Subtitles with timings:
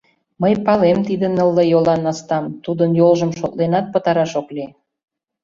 [0.41, 4.71] —Мый палем тиде нылле йолан настам, тудын йолжым шотленат пытараш ок лий.